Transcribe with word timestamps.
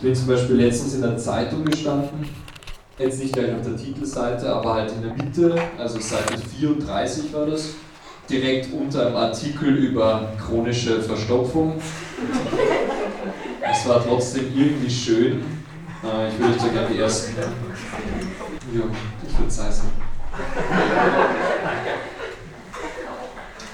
Ich 0.00 0.04
bin 0.04 0.14
zum 0.14 0.28
Beispiel 0.28 0.56
letztens 0.56 0.94
in 0.94 1.02
der 1.02 1.18
Zeitung 1.18 1.62
gestanden, 1.62 2.26
jetzt 2.98 3.20
nicht 3.20 3.34
gleich 3.34 3.54
auf 3.54 3.60
der 3.60 3.76
Titelseite, 3.76 4.50
aber 4.50 4.72
halt 4.72 4.90
in 4.92 5.02
der 5.02 5.12
Mitte, 5.12 5.54
also 5.76 6.00
Seite 6.00 6.38
34 6.38 7.30
war 7.34 7.44
das, 7.44 7.74
direkt 8.26 8.72
unter 8.72 9.08
einem 9.08 9.16
Artikel 9.16 9.68
über 9.68 10.32
chronische 10.42 11.02
Verstopfung. 11.02 11.74
Es 13.60 13.86
war 13.86 14.02
trotzdem 14.02 14.46
irgendwie 14.56 14.88
schön. 14.88 15.42
Äh, 16.02 16.28
ich 16.28 16.38
würde 16.38 16.54
euch 16.54 16.62
da 16.62 16.68
gerne 16.68 16.94
die 16.94 16.98
ersten. 16.98 17.34
Ja, 17.38 17.48
ich 19.28 19.38
würde 19.38 19.48
es 19.48 19.62
heißen. 19.62 19.84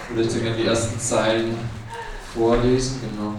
Ich 0.03 0.17
würde 0.17 0.29
euch 0.29 0.35
da 0.35 0.41
gerne 0.41 0.57
die 0.57 0.67
ersten 0.67 0.99
Zeilen 0.99 1.55
vorlesen, 2.35 3.01
genau. 3.01 3.35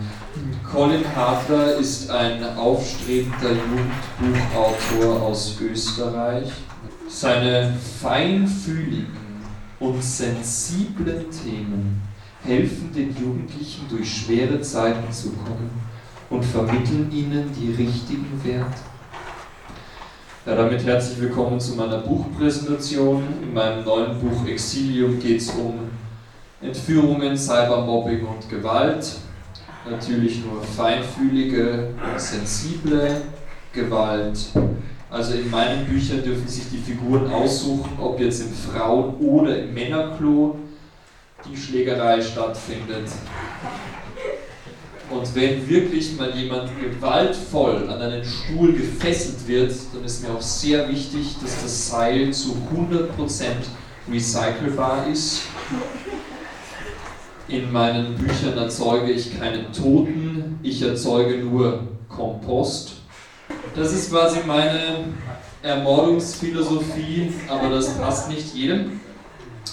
Colin 0.69 1.03
Hartler 1.15 1.75
ist 1.75 2.09
ein 2.09 2.43
aufstrebender 2.57 3.51
Jugendbuchautor 3.51 5.21
aus 5.21 5.57
Österreich. 5.61 6.49
Seine 7.09 7.73
feinfühligen 8.01 9.07
und 9.79 10.03
sensiblen 10.03 11.25
Themen 11.31 12.01
helfen 12.43 12.91
den 12.93 13.15
Jugendlichen 13.15 13.87
durch 13.89 14.11
schwere 14.11 14.59
Zeiten 14.61 15.11
zu 15.11 15.31
kommen 15.31 15.69
und 16.29 16.43
vermitteln 16.43 17.09
ihnen 17.11 17.51
die 17.53 17.71
richtigen 17.71 18.41
Werte. 18.43 18.81
Ja, 20.45 20.55
damit 20.55 20.85
herzlich 20.85 21.19
willkommen 21.19 21.59
zu 21.59 21.75
meiner 21.75 21.99
Buchpräsentation. 21.99 23.23
In 23.41 23.53
meinem 23.53 23.83
neuen 23.83 24.19
Buch 24.19 24.47
Exilium 24.47 25.19
geht 25.19 25.41
es 25.41 25.49
um 25.49 25.89
Entführungen, 26.61 27.37
Cybermobbing 27.37 28.25
und 28.25 28.49
Gewalt. 28.49 29.17
Natürlich 29.89 30.43
nur 30.43 30.61
feinfühlige, 30.61 31.89
sensible 32.17 33.21
Gewalt. 33.73 34.37
Also 35.09 35.33
in 35.33 35.49
meinen 35.49 35.85
Büchern 35.85 36.23
dürfen 36.23 36.47
sich 36.47 36.65
die 36.69 36.77
Figuren 36.77 37.31
aussuchen, 37.31 37.97
ob 37.99 38.19
jetzt 38.19 38.41
im 38.41 38.53
Frauen- 38.53 39.15
oder 39.15 39.57
im 39.57 39.73
Männerklo 39.73 40.57
die 41.49 41.55
Schlägerei 41.55 42.21
stattfindet. 42.21 43.07
Und 45.09 45.35
wenn 45.35 45.69
wirklich 45.69 46.17
mal 46.17 46.35
jemand 46.35 46.69
gewaltvoll 46.81 47.89
an 47.89 48.01
einen 48.01 48.25
Stuhl 48.25 48.73
gefesselt 48.73 49.47
wird, 49.47 49.73
dann 49.93 50.03
ist 50.03 50.21
mir 50.21 50.33
auch 50.33 50.41
sehr 50.41 50.89
wichtig, 50.89 51.37
dass 51.41 51.61
das 51.61 51.89
Seil 51.89 52.33
zu 52.33 52.57
100% 52.75 53.07
recycelbar 54.11 55.07
ist. 55.07 55.43
In 57.49 57.71
meinen 57.71 58.15
Büchern 58.15 58.57
erzeuge 58.57 59.11
ich 59.11 59.39
keine 59.39 59.71
Toten, 59.71 60.59
ich 60.63 60.81
erzeuge 60.81 61.37
nur 61.37 61.87
Kompost. 62.09 62.95
Das 63.73 63.93
ist 63.93 64.11
quasi 64.11 64.39
meine 64.45 65.05
Ermordungsphilosophie, 65.63 67.31
aber 67.47 67.69
das 67.69 67.97
passt 67.97 68.29
nicht 68.29 68.53
jedem. 68.53 68.99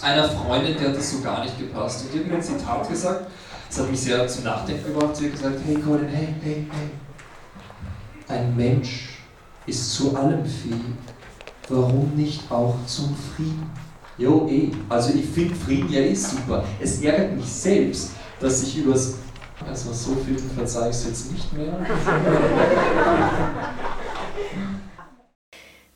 Einer 0.02 0.28
Freundin, 0.28 0.77
der 0.78 0.91
hat 0.91 0.97
das 0.97 1.12
so 1.12 1.20
gar 1.20 1.42
nicht 1.42 1.58
gepasst. 1.58 2.06
Die 2.12 2.19
hat 2.20 2.27
mir 2.27 2.34
ein 2.34 2.42
Zitat 2.42 2.89
gesagt, 2.89 3.27
das 3.69 3.80
hat 3.80 3.91
mich 3.91 4.00
sehr 4.00 4.28
zum 4.28 4.45
Nachdenken 4.45 4.95
gebracht. 4.95 5.17
Sie 5.17 5.27
hat 5.27 5.33
gesagt, 5.33 5.58
hey 5.67 5.75
Colin, 5.75 6.08
hey, 6.08 6.28
hey, 6.42 6.67
hey. 6.70 8.36
Ein 8.36 8.56
Mensch 8.56 9.19
ist 9.67 9.95
zu 9.95 10.17
allem 10.17 10.45
fähig. 10.45 10.77
Warum 11.69 12.12
nicht 12.14 12.50
auch 12.52 12.77
zum 12.86 13.17
Frieden? 13.17 13.70
Jo, 14.19 14.47
eh. 14.48 14.70
Also 14.89 15.12
ich 15.15 15.27
finde 15.27 15.55
Frieden 15.55 15.93
ja 15.93 16.01
eh 16.01 16.15
super. 16.15 16.65
Es 16.81 17.03
ärgert 17.03 17.37
mich 17.37 17.47
selbst, 17.47 18.11
dass 18.41 18.62
ich 18.62 18.79
übers... 18.79 19.17
Also 19.67 19.93
so 19.93 20.17
viel 20.17 20.39
verzeih 20.39 20.91
ich 20.91 21.05
jetzt 21.07 21.33
nicht 21.33 21.53
mehr. 21.53 21.75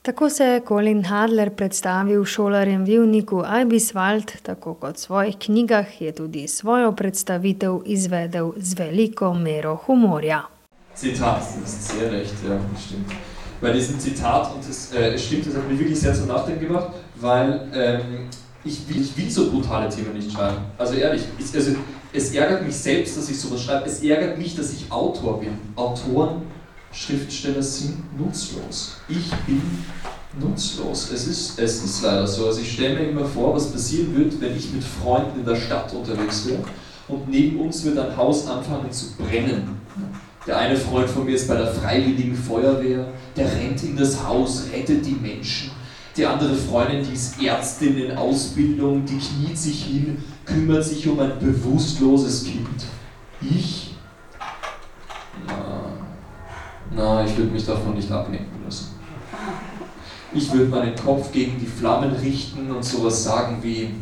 Tako 0.09 0.31
se 0.31 0.45
je 0.45 0.61
Colin 0.61 1.05
Hadler 1.05 1.51
predstavil 1.51 2.25
šolarjem 2.25 2.85
v 2.85 2.87
Vivniku 2.89 3.43
Ibiswald, 3.61 4.33
tako 4.43 4.73
kot 4.75 4.97
v 4.97 5.01
svojih 5.01 5.37
knjigah 5.37 6.01
je 6.01 6.13
tudi 6.13 6.47
svojo 6.49 6.93
predstavitev 6.97 7.83
izvedel 7.85 8.55
z 8.57 8.79
veliko 8.79 9.35
mero 9.35 9.75
humorja. 9.87 10.47
Zitat, 10.97 11.45
das 11.61 11.75
ist 11.75 11.89
sehr 11.93 12.11
recht, 12.13 12.33
ja, 12.49 12.57
stimmt. 12.81 13.13
Bei 13.61 13.73
diesem 13.73 14.01
Zitat, 14.01 14.55
und 14.55 14.65
das 14.69 14.93
äh, 14.95 15.19
stimmt, 15.19 15.47
das 15.47 15.55
hat 15.57 15.69
mich 15.69 15.79
wirklich 15.79 16.01
sehr 16.01 16.15
zum 16.15 16.29
Nachdenken 16.29 16.61
gebracht, 16.61 16.89
weil 17.21 17.69
ähm, 17.75 18.29
ich, 18.65 18.89
will, 18.89 19.01
ich 19.03 19.17
will 19.17 19.31
so 19.31 19.51
brutale 19.51 19.89
Themen 19.89 20.13
nicht 20.15 20.33
schreiben. 20.33 20.59
Also 20.77 20.95
ehrlich, 20.95 21.23
ich, 21.39 21.55
also, 21.55 21.73
es 22.13 22.35
ärgert 22.35 22.65
mich 22.65 22.77
selbst, 22.77 23.17
dass 23.17 23.29
ich 23.29 23.39
sowas 23.39 23.63
schreibe. 23.63 23.87
Es 23.87 24.03
ärgert 24.03 24.39
mich, 24.39 24.57
dass 24.57 24.73
ich 24.73 24.91
Autor 24.91 25.41
bin. 25.41 25.59
Autoren 25.77 26.43
Schriftsteller 26.93 27.63
sind 27.63 28.19
nutzlos. 28.19 28.97
Ich 29.09 29.31
bin 29.47 29.63
nutzlos. 30.41 31.11
Es 31.11 31.27
ist, 31.27 31.59
es 31.59 31.85
ist 31.85 32.03
leider 32.03 32.27
so. 32.27 32.47
Also 32.47 32.61
ich 32.61 32.73
stelle 32.73 32.95
mir 32.95 33.09
immer 33.11 33.25
vor, 33.25 33.55
was 33.55 33.71
passieren 33.71 34.17
wird, 34.17 34.41
wenn 34.41 34.57
ich 34.57 34.73
mit 34.73 34.83
Freunden 34.83 35.41
in 35.41 35.47
der 35.47 35.57
Stadt 35.57 35.93
unterwegs 35.93 36.47
wäre 36.47 36.63
und 37.09 37.29
neben 37.29 37.61
uns 37.61 37.85
wird 37.85 37.99
ein 37.99 38.17
Haus 38.17 38.47
anfangen 38.47 38.91
zu 38.91 39.17
brennen. 39.17 39.81
Der 40.47 40.59
eine 40.59 40.77
Freund 40.77 41.09
von 41.11 41.25
mir 41.25 41.35
ist 41.35 41.49
bei 41.49 41.57
der 41.57 41.67
Freiwilligen 41.67 42.35
Feuerwehr, 42.35 43.07
der 43.37 43.53
rennt 43.53 43.83
in 43.83 43.97
das 43.97 44.25
Haus, 44.25 44.65
rettet 44.73 45.05
die 45.05 45.13
Menschen. 45.13 45.71
Die 46.19 46.27
andere 46.27 46.55
Freundin, 46.55 47.05
die 47.05 47.15
ist 47.15 47.41
Ärztin 47.41 47.97
in 47.97 48.17
Ausbildung, 48.17 49.05
die 49.07 49.19
kniet 49.19 49.57
sich 49.57 49.85
hin, 49.85 50.23
kümmert 50.45 50.85
sich 50.85 51.07
um 51.09 51.21
ein 51.21 51.39
bewusstloses 51.39 52.45
Kind. 52.45 52.85
Ich 53.41 53.89
na, 56.99 57.25
ich 57.25 57.37
würde 57.37 57.53
mich 57.53 57.65
davon 57.65 57.95
nicht 57.95 58.11
ablenken 58.11 58.65
lassen. 58.65 58.89
Ich 60.35 60.53
würde 60.53 60.67
meinen 60.67 60.97
Kopf 60.97 61.31
gegen 61.31 61.59
die 61.59 61.67
Flammen 61.67 62.13
richten 62.13 62.71
und 62.71 62.85
sowas 62.85 63.23
sagen 63.23 63.59
wie, 63.63 63.95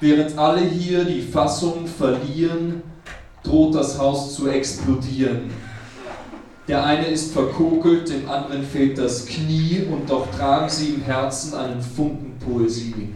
während 0.00 0.36
alle 0.36 0.62
hier 0.62 1.04
die 1.04 1.22
Fassung 1.22 1.86
verlieren, 1.86 2.82
droht 3.44 3.76
das 3.76 3.96
Haus 3.96 4.34
zu 4.34 4.48
explodieren. 4.48 5.50
Der 6.68 6.84
eine 6.84 7.06
ist 7.06 7.32
verkokelt, 7.32 8.08
dem 8.08 8.28
anderen 8.28 8.64
fehlt 8.64 8.98
das 8.98 9.24
Knie 9.24 9.86
und 9.88 10.10
doch 10.10 10.26
tragen 10.36 10.68
sie 10.68 10.94
im 10.94 11.02
Herzen 11.02 11.54
einen 11.54 11.80
Funken 11.80 12.36
Poesie. 12.40 13.14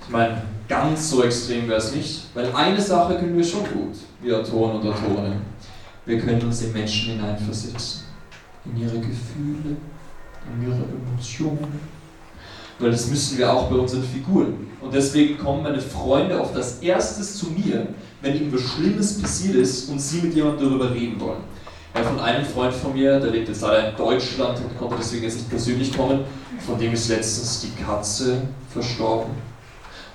Ich 0.00 0.10
meine, 0.10 0.42
ganz 0.68 1.10
so 1.10 1.24
extrem 1.24 1.68
wäre 1.68 1.78
es 1.78 1.92
nicht, 1.94 2.26
weil 2.34 2.52
eine 2.54 2.80
Sache 2.80 3.16
können 3.16 3.36
wir 3.36 3.44
schon 3.44 3.64
gut, 3.64 3.96
wir 4.22 4.38
Autoren 4.38 4.80
und 4.80 4.86
Autorinnen. 4.86 5.42
Wir 6.06 6.20
können 6.20 6.42
uns 6.42 6.62
in 6.62 6.72
Menschen 6.72 7.14
hineinversetzen, 7.14 8.02
in 8.66 8.80
ihre 8.80 8.98
Gefühle, 8.98 9.76
in 10.54 10.62
ihre 10.62 10.84
Emotionen. 10.84 11.80
Weil 12.78 12.90
das 12.90 13.08
müssen 13.08 13.38
wir 13.38 13.52
auch 13.52 13.70
bei 13.70 13.76
unseren 13.76 14.04
Figuren. 14.04 14.66
Und 14.80 14.92
deswegen 14.92 15.38
kommen 15.38 15.62
meine 15.62 15.80
Freunde 15.80 16.40
oft 16.40 16.54
als 16.54 16.78
erstes 16.80 17.38
zu 17.38 17.46
mir, 17.46 17.86
wenn 18.20 18.36
ihnen 18.36 18.52
was 18.52 18.62
Schlimmes 18.62 19.20
passiert 19.20 19.56
ist 19.56 19.88
und 19.88 19.98
sie 19.98 20.22
mit 20.22 20.34
jemandem 20.34 20.68
darüber 20.68 20.92
reden 20.92 21.18
wollen. 21.20 21.42
Von 21.94 22.18
einem 22.18 22.44
Freund 22.44 22.74
von 22.74 22.92
mir, 22.92 23.20
der 23.20 23.30
lebt 23.30 23.48
jetzt 23.48 23.62
leider 23.62 23.90
in 23.90 23.96
Deutschland 23.96 24.58
und 24.58 24.76
konnte 24.76 24.96
deswegen 24.98 25.22
jetzt 25.22 25.36
nicht 25.36 25.48
persönlich 25.48 25.96
kommen, 25.96 26.24
von 26.66 26.76
dem 26.78 26.92
ist 26.92 27.08
letztens 27.08 27.60
die 27.60 27.82
Katze 27.82 28.42
verstorben. 28.68 29.32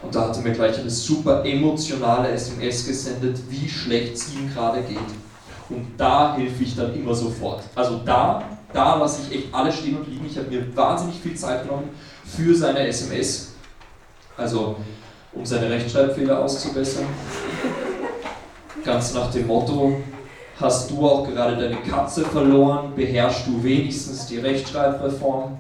Und 0.02 0.14
da 0.14 0.28
hat 0.28 0.36
er 0.36 0.44
mir 0.44 0.52
gleich 0.52 0.78
eine 0.78 0.90
super 0.90 1.44
emotionale 1.46 2.30
SMS 2.30 2.86
gesendet, 2.86 3.40
wie 3.50 3.68
schlecht 3.68 4.16
es 4.16 4.34
ihm 4.34 4.54
gerade 4.54 4.82
geht. 4.82 4.98
Und 5.70 5.88
da 5.98 6.36
helfe 6.36 6.64
ich 6.64 6.76
dann 6.76 6.94
immer 6.94 7.14
sofort. 7.14 7.64
Also 7.76 8.02
da, 8.06 8.44
da 8.74 8.96
lasse 8.96 9.22
ich 9.24 9.38
echt 9.38 9.54
alles 9.54 9.76
stehen 9.78 9.98
und 9.98 10.08
liegen. 10.08 10.26
Ich 10.26 10.38
habe 10.38 10.50
mir 10.50 10.76
wahnsinnig 10.76 11.20
viel 11.20 11.36
Zeit 11.36 11.64
genommen 11.64 11.90
für 12.26 12.54
seine 12.56 12.88
SMS. 12.88 13.54
Also 14.36 14.76
um 15.32 15.46
seine 15.46 15.70
Rechtschreibfehler 15.70 16.40
auszubessern. 16.40 17.06
Ganz 18.84 19.14
nach 19.14 19.32
dem 19.32 19.48
Motto, 19.48 19.98
hast 20.60 20.92
du 20.92 21.08
auch 21.08 21.28
gerade 21.28 21.56
deine 21.56 21.78
Katze 21.78 22.24
verloren, 22.26 22.94
beherrschst 22.96 23.48
du 23.48 23.64
wenigstens 23.64 24.28
die 24.28 24.38
Rechtschreibreform. 24.38 25.58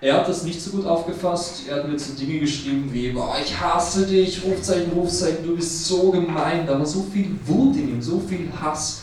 Er 0.00 0.18
hat 0.18 0.28
das 0.28 0.42
nicht 0.42 0.60
so 0.60 0.70
gut 0.70 0.86
aufgefasst. 0.86 1.68
Er 1.68 1.76
hat 1.76 1.88
mir 1.88 1.98
so 1.98 2.14
Dinge 2.14 2.40
geschrieben 2.40 2.88
wie, 2.92 3.10
boah, 3.10 3.34
ich 3.42 3.58
hasse 3.58 4.06
dich, 4.06 4.42
Rufzeichen, 4.44 4.92
Rufzeichen, 4.92 5.44
du 5.44 5.56
bist 5.56 5.86
so 5.86 6.10
gemein. 6.10 6.66
Da 6.66 6.78
war 6.78 6.86
so 6.86 7.02
viel 7.02 7.38
Wut 7.46 7.76
in 7.76 7.88
ihm, 7.88 8.02
so 8.02 8.20
viel 8.20 8.48
Hass. 8.60 9.02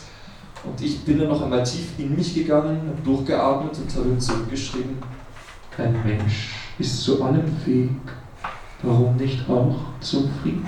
Und 0.64 0.80
ich 0.80 1.00
bin 1.00 1.18
dann 1.18 1.28
noch 1.28 1.42
einmal 1.42 1.62
tief 1.62 1.88
in 1.98 2.16
mich 2.16 2.34
gegangen, 2.34 2.92
durchgeatmet 3.04 3.76
und 3.76 3.94
habe 3.96 4.08
ihm 4.08 4.20
zurückgeschrieben, 4.20 4.98
ein 5.76 6.02
Mensch 6.04 6.54
ist 6.78 7.02
zu 7.02 7.22
allem 7.22 7.44
fähig, 7.64 7.90
warum 8.84 9.16
nicht 9.16 9.48
auch 9.48 9.74
zum 10.00 10.30
Frieden? 10.42 10.66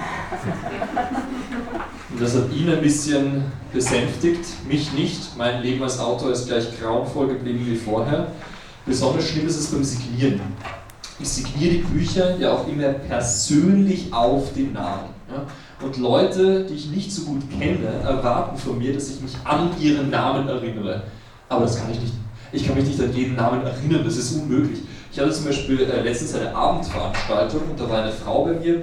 Und 2.10 2.20
das 2.20 2.34
hat 2.34 2.52
ihn 2.52 2.70
ein 2.70 2.80
bisschen 2.80 3.44
besänftigt, 3.72 4.44
mich 4.68 4.92
nicht. 4.92 5.36
Mein 5.36 5.62
Leben 5.62 5.82
als 5.82 5.98
Autor 5.98 6.32
ist 6.32 6.46
gleich 6.46 6.66
grauenvoll 6.80 7.28
geblieben 7.28 7.66
wie 7.66 7.76
vorher. 7.76 8.28
Besonders 8.86 9.28
schlimm 9.28 9.46
ist 9.46 9.58
es 9.58 9.66
beim 9.66 9.84
Signieren. 9.84 10.40
Ich 11.18 11.28
signiere 11.28 11.74
die 11.74 11.82
Bücher 11.82 12.36
ja 12.36 12.52
auch 12.52 12.68
immer 12.68 12.88
persönlich 12.92 14.12
auf 14.12 14.52
den 14.52 14.72
Namen. 14.74 15.10
Ja? 15.30 15.46
Und 15.84 15.96
Leute, 15.98 16.64
die 16.64 16.74
ich 16.74 16.90
nicht 16.90 17.12
so 17.12 17.22
gut 17.22 17.42
kenne, 17.58 17.86
erwarten 18.04 18.56
von 18.56 18.78
mir, 18.78 18.92
dass 18.92 19.08
ich 19.10 19.20
mich 19.20 19.34
an 19.44 19.70
ihren 19.80 20.10
Namen 20.10 20.48
erinnere. 20.48 21.02
Aber 21.48 21.62
das 21.62 21.80
kann 21.80 21.90
ich 21.90 22.00
nicht. 22.00 22.14
Ich 22.52 22.66
kann 22.66 22.76
mich 22.76 22.86
nicht 22.86 23.00
an 23.00 23.12
jeden 23.12 23.34
Namen 23.34 23.62
erinnern, 23.62 24.02
das 24.04 24.16
ist 24.16 24.32
unmöglich. 24.36 24.80
Ich 25.16 25.22
hatte 25.22 25.32
zum 25.32 25.46
Beispiel 25.46 25.80
äh, 25.80 26.02
letztens 26.02 26.34
eine 26.34 26.54
Abendveranstaltung 26.54 27.62
und 27.70 27.80
da 27.80 27.88
war 27.88 28.02
eine 28.02 28.12
Frau 28.12 28.44
bei 28.44 28.52
mir 28.52 28.82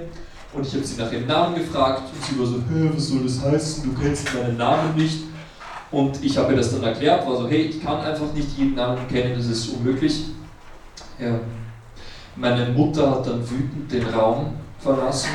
und 0.52 0.66
ich 0.66 0.74
habe 0.74 0.82
sie 0.82 1.00
nach 1.00 1.12
ihrem 1.12 1.28
Namen 1.28 1.54
gefragt 1.54 2.02
und 2.12 2.24
sie 2.24 2.36
war 2.36 2.44
so, 2.44 2.56
Hä, 2.56 2.90
was 2.92 3.06
soll 3.06 3.22
das 3.22 3.40
heißen, 3.40 3.84
du 3.84 4.02
kennst 4.02 4.34
meinen 4.34 4.56
Namen 4.56 4.96
nicht. 4.96 5.20
Und 5.92 6.24
ich 6.24 6.36
habe 6.36 6.52
ihr 6.52 6.56
das 6.56 6.72
dann 6.72 6.82
erklärt, 6.82 7.24
war 7.24 7.36
so, 7.36 7.48
hey, 7.48 7.60
ich 7.60 7.80
kann 7.80 8.00
einfach 8.00 8.32
nicht 8.34 8.48
jeden 8.58 8.74
Namen 8.74 9.06
kennen, 9.06 9.34
das 9.36 9.46
ist 9.46 9.68
unmöglich. 9.68 10.24
Ja. 11.20 11.38
Meine 12.34 12.66
Mutter 12.70 13.12
hat 13.12 13.28
dann 13.28 13.48
wütend 13.48 13.92
den 13.92 14.08
Raum 14.08 14.54
verlassen. 14.80 15.28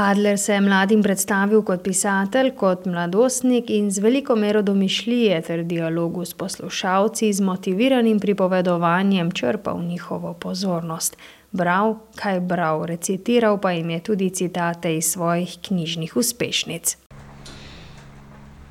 Hadler 0.00 0.38
se 0.38 0.54
je 0.54 0.60
mladim 0.60 1.02
predstavil 1.02 1.60
kot 1.62 1.82
pisatelj, 1.84 2.54
kot 2.56 2.86
mladostnik 2.88 3.68
in 3.70 3.90
z 3.92 4.00
veliko 4.00 4.32
mero 4.36 4.62
domišljije 4.62 5.40
ter 5.42 5.62
dialogu 5.64 6.24
s 6.24 6.34
poslušalci 6.34 7.32
z 7.32 7.40
motiviranim 7.44 8.20
pripovedovanjem 8.20 9.30
črpal 9.30 9.82
njihovo 9.82 10.32
pozornost. 10.34 11.16
Bral, 11.52 11.98
kaj 12.16 12.40
bral, 12.40 12.86
recitiral 12.86 13.58
pa 13.60 13.72
jim 13.72 13.90
je 13.90 14.00
tudi 14.00 14.30
citate 14.30 14.96
iz 14.96 15.10
svojih 15.12 15.58
knjižnih 15.68 16.16
uspešnic. 16.16 16.96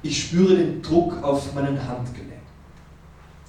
Ich 0.03 0.17
spüre 0.17 0.55
den 0.55 0.81
Druck 0.81 1.13
auf 1.23 1.53
meinen 1.55 1.77
Handgelenk. 1.77 2.41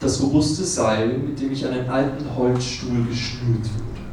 Das 0.00 0.23
robuste 0.23 0.65
Seil, 0.65 1.09
mit 1.09 1.41
dem 1.41 1.53
ich 1.53 1.65
einen 1.65 1.88
alten 1.88 2.37
Holzstuhl 2.37 3.06
geschnürt 3.09 3.65
wurde. 3.65 4.05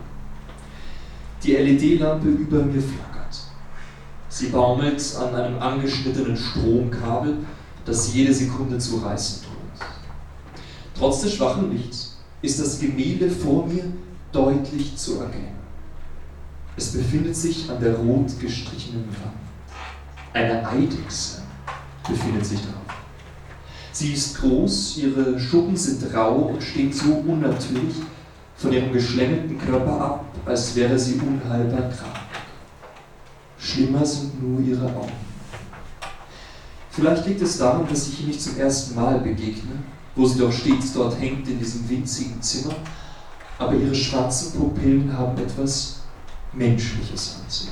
Die 1.44 1.58
LED-Lampe 1.58 2.28
über 2.28 2.64
mir 2.64 2.81
flackert. 2.81 3.17
Sie 4.38 4.50
baumelt 4.50 5.01
an 5.16 5.34
einem 5.34 5.60
angeschnittenen 5.60 6.38
Stromkabel, 6.38 7.38
das 7.86 8.13
jede 8.13 8.31
Sekunde 8.31 8.78
zu 8.78 8.98
reißen 8.98 9.42
droht. 9.42 9.88
Trotz 10.94 11.22
des 11.22 11.34
schwachen 11.34 11.75
Lichts 11.75 12.19
ist 12.44 12.60
das 12.60 12.78
Gemälde 12.78 13.31
vor 13.31 13.66
mir 13.66 13.86
deutlich 14.31 14.95
zu 14.95 15.22
erkennen. 15.22 15.57
Es 16.75 16.92
befindet 16.92 17.36
sich 17.36 17.68
an 17.68 17.80
der 17.81 17.95
rot 17.95 18.39
gestrichenen 18.39 19.07
Wand. 19.07 19.34
Eine 20.34 20.69
Eidechse 20.69 21.42
befindet 22.07 22.45
sich 22.45 22.60
drauf. 22.60 22.95
Sie 23.92 24.13
ist 24.13 24.40
groß, 24.40 24.98
ihre 24.98 25.40
Schuppen 25.40 25.75
sind 25.75 26.13
rau 26.13 26.51
und 26.54 26.62
steht 26.62 26.94
so 26.94 27.12
unnatürlich 27.12 27.95
von 28.56 28.72
ihrem 28.72 28.94
geschlängelten 28.94 29.57
Körper 29.57 30.00
ab, 30.00 30.25
als 30.45 30.75
wäre 30.75 31.00
sie 31.00 31.16
unheilbar 31.16 31.90
krank. 31.90 32.26
Schlimmer 33.68 34.06
sind 34.06 34.42
nur 34.42 34.62
ihre 34.62 34.86
Augen. 34.86 35.12
Vielleicht 36.90 37.28
liegt 37.28 37.42
es 37.42 37.58
daran, 37.58 37.86
dass 37.88 38.08
ich 38.08 38.22
ihr 38.22 38.28
nicht 38.28 38.42
zum 38.42 38.58
ersten 38.58 38.96
Mal 38.96 39.19
begegne, 39.19 39.84
wo 40.16 40.25
sie 40.25 40.40
doch 40.40 40.52
stets 40.52 40.94
dort 40.94 41.19
hängt 41.19 41.48
in 41.50 41.60
diesem 41.60 41.88
winzigen 41.90 42.42
Zimmer, 42.42 42.75
aber 43.60 43.74
ihre 43.74 43.94
schwarzen 43.94 44.58
Pupillen 44.58 45.16
haben 45.16 45.38
etwas 45.38 46.04
Menschliches 46.54 47.36
an 47.36 47.50
sich. 47.50 47.69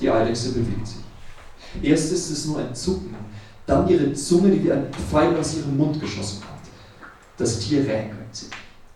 Die 0.00 0.10
Eidechse 0.10 0.52
bewegt 0.52 0.86
sich. 0.86 1.02
Erst 1.82 2.10
ist 2.12 2.30
es 2.30 2.46
nur 2.46 2.58
ein 2.58 2.74
Zucken, 2.74 3.14
dann 3.66 3.86
ihre 3.86 4.14
Zunge, 4.14 4.50
die 4.50 4.64
wie 4.64 4.72
ein 4.72 4.86
Pfeil 5.10 5.36
aus 5.36 5.56
ihrem 5.56 5.76
Mund 5.76 6.00
geschossen 6.00 6.42
hat. 6.42 7.08
Das 7.36 7.58
Tier 7.58 7.80
räkelt 7.80 8.34
sich, 8.34 8.48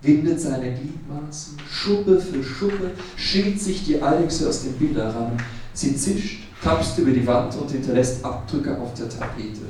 windet 0.07 0.41
seine 0.41 0.73
Gliedmaßen, 0.73 1.59
Schuppe 1.71 2.21
für 2.21 2.43
Schuppe, 2.43 2.93
schält 3.17 3.61
sich 3.61 3.85
die 3.85 4.01
Eidechse 4.01 4.49
aus 4.49 4.63
dem 4.63 4.73
Bilderrahmen. 4.75 5.37
Sie 5.73 5.97
zischt, 5.97 6.45
tapst 6.63 6.97
über 6.99 7.11
die 7.11 7.27
Wand 7.27 7.55
und 7.57 7.71
hinterlässt 7.71 8.25
Abdrücke 8.25 8.79
auf 8.79 8.95
der 8.95 9.09
Tapete. 9.09 9.67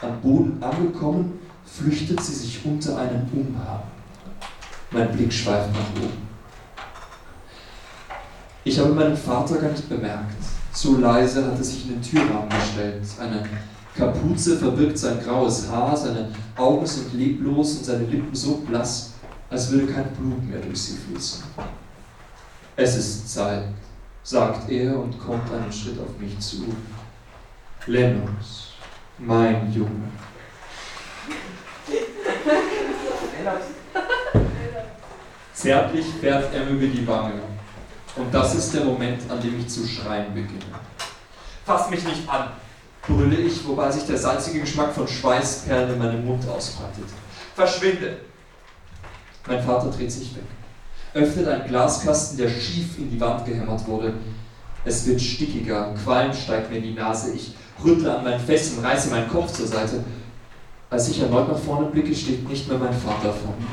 Am 0.00 0.20
Boden 0.20 0.62
angekommen, 0.62 1.38
flüchtet 1.64 2.22
sie 2.22 2.34
sich 2.34 2.64
unter 2.64 2.96
einen 2.98 3.28
Umhang. 3.32 3.82
Mein 4.90 5.10
Blick 5.12 5.32
schweift 5.32 5.70
nach 5.72 6.02
oben. 6.02 6.26
Ich 8.64 8.78
habe 8.78 8.92
meinen 8.92 9.16
Vater 9.16 9.56
gar 9.56 9.70
nicht 9.70 9.88
bemerkt. 9.88 10.42
So 10.72 10.98
leise 10.98 11.44
hat 11.44 11.58
er 11.58 11.64
sich 11.64 11.86
in 11.86 11.94
den 11.94 12.02
Türrahmen 12.02 12.48
gestellt. 12.48 13.02
Eine 13.18 13.42
Kapuze 13.96 14.58
verbirgt 14.58 14.98
sein 14.98 15.18
graues 15.24 15.68
Haar, 15.70 15.96
seine 15.96 16.28
Augen 16.56 16.86
sind 16.86 17.14
leblos 17.14 17.78
und 17.78 17.84
seine 17.84 18.04
Lippen 18.04 18.34
so 18.34 18.56
blass, 18.68 19.12
als 19.50 19.70
würde 19.70 19.92
kein 19.92 20.10
Blut 20.14 20.42
mehr 20.44 20.60
durch 20.60 20.80
sie 20.80 20.98
fließen. 20.98 21.44
Es 22.76 22.96
ist 22.96 23.32
Zeit, 23.32 23.64
sagt 24.22 24.68
er 24.70 24.98
und 24.98 25.18
kommt 25.18 25.50
einen 25.52 25.72
Schritt 25.72 25.98
auf 25.98 26.18
mich 26.18 26.38
zu. 26.38 26.64
Lennox, 27.86 28.72
mein 29.18 29.72
Junge. 29.72 30.08
Zärtlich 35.54 36.06
fährt 36.20 36.52
er 36.52 36.68
über 36.68 36.86
die 36.86 37.06
Wange. 37.06 37.40
Und 38.16 38.32
das 38.34 38.54
ist 38.54 38.74
der 38.74 38.84
Moment, 38.84 39.22
an 39.30 39.40
dem 39.40 39.60
ich 39.60 39.68
zu 39.68 39.86
schreien 39.86 40.34
beginne. 40.34 40.74
Fass 41.64 41.90
mich 41.90 42.04
nicht 42.04 42.28
an, 42.28 42.50
brülle 43.06 43.36
ich, 43.36 43.66
wobei 43.66 43.90
sich 43.90 44.04
der 44.04 44.18
salzige 44.18 44.60
Geschmack 44.60 44.92
von 44.92 45.06
Schweißperlen 45.06 45.92
in 45.92 45.98
meinem 45.98 46.26
Mund 46.26 46.48
ausbreitet. 46.48 47.04
Verschwinde! 47.54 48.25
Mein 49.46 49.62
Vater 49.62 49.90
dreht 49.90 50.10
sich 50.10 50.34
weg, 50.34 50.44
öffnet 51.14 51.48
einen 51.48 51.68
Glaskasten, 51.68 52.38
der 52.38 52.48
schief 52.48 52.98
in 52.98 53.10
die 53.10 53.20
Wand 53.20 53.44
gehämmert 53.46 53.86
wurde. 53.86 54.14
Es 54.84 55.06
wird 55.06 55.20
stickiger, 55.20 55.94
Qualm 56.02 56.32
steigt 56.32 56.70
mir 56.70 56.78
in 56.78 56.82
die 56.82 56.94
Nase, 56.94 57.34
ich 57.34 57.54
rüttle 57.84 58.16
an 58.16 58.24
meinen 58.24 58.40
Fesseln, 58.40 58.84
reiße 58.84 59.10
meinen 59.10 59.28
Kopf 59.28 59.52
zur 59.52 59.66
Seite. 59.66 60.04
Als 60.90 61.08
ich 61.08 61.20
erneut 61.20 61.48
nach 61.48 61.58
vorne 61.58 61.86
blicke, 61.86 62.14
steht 62.14 62.48
nicht 62.48 62.68
mehr 62.68 62.78
mein 62.78 62.92
Vater 62.92 63.32
vor 63.32 63.54
mir. 63.58 63.66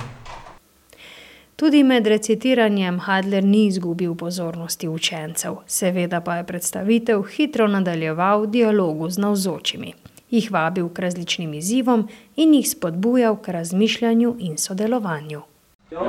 Tudi 1.56 1.84
med 1.84 2.08
recitiranjem 2.08 3.00
Hadler 3.00 3.44
ni 3.44 3.68
izgubil 3.68 4.16
pozornosti 4.16 4.88
učencev, 4.88 5.62
seveda 5.68 6.20
pa 6.22 6.36
je 6.36 6.44
predstavitev 6.44 7.22
hitro 7.38 7.68
nadaljeval 7.68 8.42
v 8.42 8.50
dialogu 8.58 9.10
z 9.10 9.22
navzočimi. 9.22 9.94
Jih 10.34 10.52
vabil 10.52 10.90
k 10.90 11.06
različnim 11.06 11.54
izzivom 11.54 12.08
in 12.36 12.54
jih 12.58 12.70
spodbujal 12.70 13.38
k 13.38 13.54
razmišljanju 13.54 14.36
in 14.40 14.58
sodelovanju. 14.58 15.53
Ja, 15.94 16.00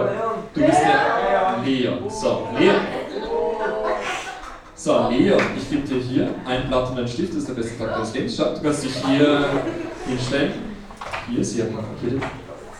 du 0.54 0.60
bist 0.60 0.78
der 0.80 1.62
Leon. 1.62 2.08
So, 2.08 2.48
Leon. 2.58 2.76
So, 4.74 5.08
Leon, 5.10 5.42
ich 5.58 5.70
gebe 5.70 5.86
dir 5.86 6.00
hier 6.00 6.34
ein 6.46 6.68
Blatt 6.68 6.90
und 6.90 7.00
ein 7.00 7.06
Stift, 7.06 7.32
das 7.32 7.40
ist 7.40 7.48
der 7.48 7.54
beste 7.54 7.78
Tag 7.78 7.92
deines 7.92 8.14
Lebens. 8.14 8.34
Du 8.34 8.62
kannst 8.62 8.82
dich 8.82 8.94
hier 9.04 9.44
hinstellen. 10.06 10.52
Hier 11.28 11.40
ist 11.40 11.54
hier, 11.54 11.66
hier 12.00 12.20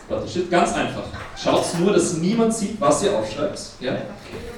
Blatt 0.07 0.21
und 0.21 0.29
Stift. 0.29 0.49
Ganz 0.49 0.73
einfach. 0.73 1.03
Schaut 1.37 1.63
nur, 1.79 1.93
dass 1.93 2.17
niemand 2.17 2.55
sieht, 2.55 2.81
was 2.81 3.03
ihr 3.03 3.15
aufschreibt. 3.15 3.59
Ja? 3.81 3.97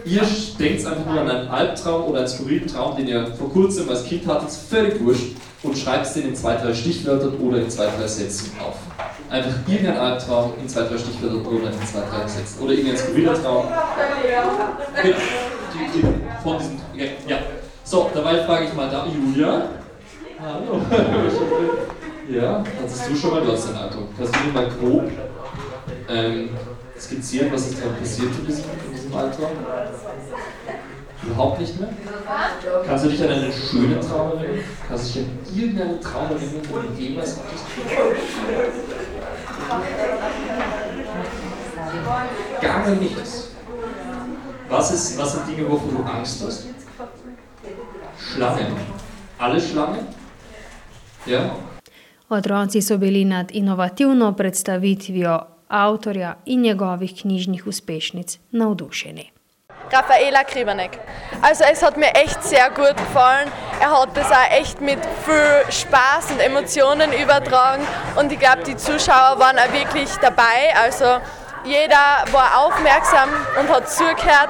Ihr 0.05 0.21
denkt 0.57 0.86
einfach 0.86 1.05
nur 1.05 1.19
an 1.19 1.29
einen 1.29 1.50
Albtraum 1.50 2.05
oder 2.05 2.19
einen 2.19 2.29
skurrilen 2.29 2.67
Traum, 2.67 2.95
den 2.95 3.10
ihr 3.10 3.27
vor 3.27 3.51
kurzem 3.51 3.89
als 3.89 4.05
Kind 4.05 4.25
hattet, 4.25 4.51
völlig 4.51 5.03
wurscht, 5.03 5.36
und 5.63 5.77
schreibt 5.77 6.15
den 6.15 6.29
in 6.29 6.36
zwei, 6.36 6.55
drei 6.55 6.74
Stichwörtern 6.74 7.36
oder 7.39 7.57
in 7.57 7.69
zwei, 7.69 7.88
drei 7.88 8.07
Sätzen 8.07 8.53
auf. 8.65 8.77
Einfach 9.29 9.51
irgendein 9.67 9.98
Albtraum 9.98 10.53
in 10.60 10.69
zwei, 10.69 10.84
drei 10.84 10.98
Stichwörtern 10.98 11.46
oder 11.46 11.67
in 11.67 11.86
zwei, 11.86 12.00
drei 12.00 12.27
Sätzen. 12.27 12.63
Oder 12.63 12.74
irgendein 12.74 12.98
skurriler 12.98 13.34
Traum. 13.34 13.65
Genau. 15.01 15.17
Die, 15.74 16.00
die, 16.00 16.07
von 16.41 16.57
diesem, 16.57 16.79
ja. 17.27 17.38
So, 17.84 18.10
dabei 18.13 18.43
frage 18.46 18.65
ich 18.65 18.74
mal 18.74 18.89
da, 18.89 19.05
Julia. 19.05 19.63
Hallo. 20.41 20.81
ja, 22.29 22.63
hattest 22.81 23.10
du 23.10 23.15
schon 23.15 23.31
mal, 23.31 23.41
du 23.41 23.51
hast 23.51 23.69
ein 23.69 23.75
Albtraum. 23.75 24.07
Kannst 24.17 24.36
du 24.36 24.39
mir 24.46 24.53
mal 24.53 24.69
grob 24.69 25.12
ähm, 26.10 26.50
skizzieren, 26.98 27.51
was 27.51 27.67
ist 27.67 27.81
da 27.84 27.88
passiert 28.00 28.31
in 28.39 28.46
diesem, 28.46 28.63
in 28.88 28.96
diesem 28.96 29.15
Albtraum? 29.15 29.51
Überhaupt 31.24 31.60
nicht 31.60 31.79
mehr? 31.79 31.89
Kannst 32.86 33.05
du 33.05 33.10
dich 33.10 33.24
an 33.24 33.29
einen 33.29 33.51
schönen 33.51 34.00
Traum 34.00 34.38
erinnern? 34.38 34.63
Kannst 34.88 35.15
du 35.15 35.19
dich 35.19 35.27
an 35.27 35.39
irgendeinen 35.53 36.01
Traum 36.01 36.25
erinnern, 36.31 36.62
wo 36.69 36.79
du 36.79 37.01
jemals 37.01 37.38
hattest? 37.38 37.65
Gar 42.62 42.95
nichts. 43.01 43.51
Was, 44.69 44.91
ist, 44.91 45.17
was 45.17 45.31
sind 45.33 45.47
Dinge, 45.47 45.69
wovor 45.69 45.91
du 45.91 46.03
Angst 46.09 46.43
hast? 46.45 46.67
Schlangen. 48.19 48.75
Alle 49.38 49.62
Schlangen? 49.62 50.07
Ja? 51.25 51.55
Otroci 52.29 52.81
so 52.81 52.97
bili 52.97 53.25
nad 53.25 53.51
inovativno 53.51 54.33
predstavitvijo 54.33 55.39
avtorja 55.67 56.36
in 56.45 56.62
njegovih 56.62 57.13
knjižnih 57.21 57.67
uspešnic 57.67 58.39
navdušeni. 58.51 59.31
Raffaela 59.91 60.43
Krivanek. 60.43 60.97
Also 61.41 61.63
es 61.71 61.81
hat 61.81 61.97
mir 61.97 62.12
echt 62.15 62.43
sehr 62.43 62.69
gut 62.69 62.97
gefallen. 62.97 63.50
Er 63.79 64.01
hat 64.01 64.17
das 64.17 64.31
auch 64.31 64.51
echt 64.51 64.81
mit 64.81 65.00
viel 65.24 65.72
Spaß 65.72 66.31
und 66.31 66.39
Emotionen 66.39 67.13
übertragen 67.13 67.86
und 68.15 68.31
ich 68.31 68.39
glaube, 68.39 68.63
die 68.63 68.75
Zuschauer 68.75 69.38
waren 69.38 69.57
auch 69.60 69.72
wirklich 69.72 70.10
dabei. 70.19 70.74
Also 70.81 71.22
jeder 71.63 72.24
war 72.31 72.65
aufmerksam 72.65 73.29
und 73.60 73.69
hat 73.69 73.89
zugehört 73.89 74.50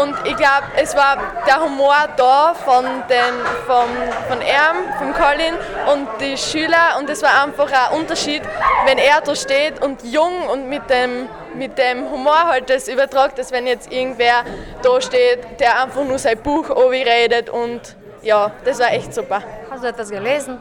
und 0.00 0.14
ich 0.24 0.36
glaube, 0.36 0.62
es 0.76 0.96
war 0.96 1.18
der 1.46 1.60
Humor 1.60 1.94
da 2.16 2.54
von, 2.54 2.84
den, 3.10 3.34
vom, 3.66 3.88
von 4.28 4.40
ihm, 4.40 4.92
vom 4.98 5.12
Colin 5.12 5.54
und 5.92 6.08
die 6.20 6.36
Schüler 6.38 6.98
und 6.98 7.10
es 7.10 7.22
war 7.22 7.42
einfach 7.42 7.70
ein 7.70 7.98
Unterschied, 7.98 8.42
wenn 8.86 8.96
er 8.96 9.20
da 9.20 9.34
steht 9.34 9.82
und 9.82 10.02
jung 10.04 10.48
und 10.48 10.68
mit 10.68 10.88
dem, 10.88 11.28
mit 11.54 11.76
dem 11.76 12.10
Humor 12.10 12.46
halt 12.46 12.70
das 12.70 12.88
übertragt, 12.88 13.38
als 13.38 13.52
wenn 13.52 13.66
jetzt 13.66 13.92
irgendwer 13.92 14.44
da 14.82 15.00
steht, 15.00 15.60
der 15.60 15.82
einfach 15.82 16.04
nur 16.04 16.18
sein 16.18 16.38
Buch 16.38 16.70
redet 16.70 17.50
und 17.50 17.96
ja, 18.22 18.50
das 18.64 18.78
war 18.78 18.92
echt 18.92 19.12
super. 19.14 19.42
Hast 19.70 19.82
du 19.82 19.88
etwas 19.88 20.10
gelesen? 20.10 20.58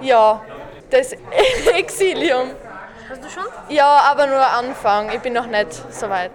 Ja, 0.00 0.42
das 0.90 1.12
Exilium. 1.74 2.50
Hast 3.08 3.24
du 3.24 3.28
schon? 3.30 3.44
Ja, 3.68 3.86
aber 4.10 4.26
nur 4.26 4.44
Anfang. 4.44 5.10
Ich 5.10 5.20
bin 5.20 5.32
noch 5.32 5.46
nicht 5.46 5.72
so 5.92 6.08
weit. 6.08 6.32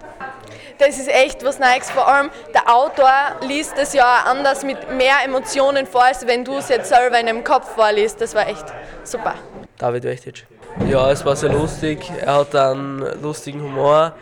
Das 0.78 0.98
ist 0.98 1.08
echt 1.08 1.44
was 1.44 1.58
Neues. 1.58 1.90
Vor 1.90 2.08
allem 2.08 2.30
der 2.54 2.74
Autor 2.74 3.12
liest 3.42 3.74
es 3.78 3.92
ja 3.92 4.24
anders 4.24 4.64
mit 4.64 4.90
mehr 4.90 5.16
Emotionen 5.24 5.86
vor, 5.86 6.04
als 6.04 6.26
wenn 6.26 6.44
du 6.44 6.56
es 6.56 6.68
jetzt 6.68 6.88
selber 6.88 7.20
in 7.20 7.26
dem 7.26 7.44
Kopf 7.44 7.74
vorliest. 7.74 8.20
Das 8.20 8.34
war 8.34 8.48
echt 8.48 8.64
super. 9.04 9.34
David 9.78 10.04
Wechtic. 10.04 10.46
Ja, 10.88 11.10
es 11.10 11.24
war 11.24 11.36
sehr 11.36 11.50
lustig. 11.50 12.10
Er 12.20 12.34
hat 12.36 12.54
einen 12.56 13.20
lustigen 13.22 13.62
Humor. 13.62 14.12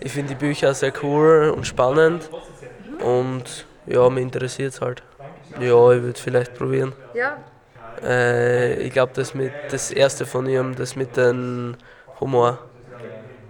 Ich 0.00 0.12
finde 0.12 0.30
die 0.30 0.34
Bücher 0.34 0.72
sehr 0.74 0.92
cool 1.02 1.52
und 1.54 1.66
spannend. 1.66 2.28
Und 3.00 3.66
ja, 3.86 4.08
mich 4.08 4.22
interessiert 4.22 4.72
es 4.72 4.80
halt. 4.80 5.02
Ja, 5.60 5.92
ich 5.92 6.02
würde 6.02 6.18
vielleicht 6.18 6.54
probieren. 6.54 6.92
Ja. 7.14 7.38
Äh, 8.02 8.74
ich 8.82 8.92
glaube, 8.92 9.12
das 9.14 9.34
mit 9.34 9.52
das 9.70 9.90
erste 9.90 10.24
von 10.26 10.46
ihm, 10.48 10.74
das 10.74 10.96
mit 10.96 11.16
dem 11.16 11.76
Humor. 12.20 12.58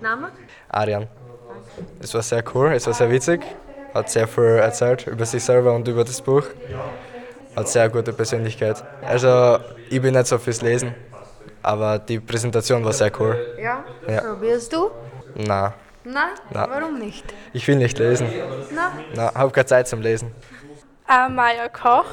Name? 0.00 0.28
Arian. 0.68 1.06
Es 2.00 2.14
war 2.14 2.22
sehr 2.22 2.42
cool, 2.54 2.72
es 2.72 2.86
war 2.86 2.94
sehr 2.94 3.10
witzig, 3.10 3.42
hat 3.94 4.10
sehr 4.10 4.26
viel 4.26 4.44
erzählt 4.44 5.06
über 5.06 5.24
sich 5.26 5.42
selber 5.44 5.74
und 5.74 5.86
über 5.88 6.04
das 6.04 6.20
Buch. 6.20 6.44
Hat 7.56 7.68
sehr 7.68 7.88
gute 7.88 8.12
Persönlichkeit. 8.12 8.82
Also 9.02 9.58
ich 9.90 10.00
bin 10.00 10.14
nicht 10.14 10.26
so 10.26 10.38
fürs 10.38 10.62
Lesen, 10.62 10.94
aber 11.62 11.98
die 11.98 12.20
Präsentation 12.20 12.84
war 12.84 12.92
sehr 12.92 13.10
cool. 13.20 13.36
Ja. 13.60 13.84
Ja. 14.08 14.20
Probierst 14.22 14.72
du? 14.72 14.90
Na, 15.34 15.74
Nein? 16.04 16.30
Na. 16.50 16.68
Warum 16.70 16.98
nicht? 16.98 17.24
ich 17.52 17.66
will 17.68 17.76
nicht 17.76 17.98
lesen. 17.98 18.28
Na? 18.74 18.92
Na, 19.14 19.34
habe 19.34 19.50
keine 19.50 19.66
Zeit 19.66 19.88
zum 19.88 20.00
Lesen. 20.00 20.32
Äh, 21.08 21.28
Maja 21.28 21.68
Koch. 21.68 22.06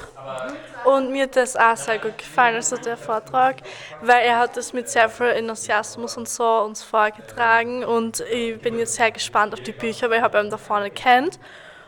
Und 0.83 1.11
mir 1.11 1.23
hat 1.23 1.35
das 1.35 1.55
auch 1.55 1.75
sehr 1.75 1.97
gut 1.97 2.17
gefallen, 2.17 2.55
also 2.55 2.77
der 2.77 2.95
Vortrag, 2.95 3.57
weil 4.01 4.25
er 4.25 4.39
hat 4.39 4.55
das 4.55 4.71
mit 4.71 4.87
sehr 4.87 5.09
viel 5.09 5.27
Enthusiasmus 5.27 6.15
und 6.15 6.29
so 6.29 6.45
uns 6.61 6.83
vorgetragen 6.83 7.83
und 7.83 8.19
ich 8.31 8.59
bin 8.61 8.77
jetzt 8.77 8.93
sehr 8.93 9.11
gespannt 9.11 9.53
auf 9.53 9.61
die 9.61 9.71
Bücher, 9.71 10.09
weil 10.09 10.17
ich 10.17 10.23
habe 10.23 10.39
ihn 10.39 10.51
da 10.51 10.57
vorne 10.57 10.91
kennt 10.91 11.39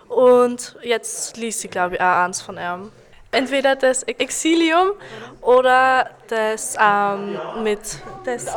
und 0.07 0.75
jetzt 0.81 1.37
liest 1.37 1.63
ich 1.63 1.69
glaube 1.69 1.95
ich 1.95 2.01
auch 2.01 2.23
eins 2.23 2.41
von 2.41 2.57
ihm. 2.57 2.91
Entweder 3.31 3.75
das 3.75 4.03
Exilium 4.03 4.93
oder 5.41 6.09
das 6.27 6.75
ähm, 6.79 7.39
mit 7.61 7.81
das. 8.25 8.47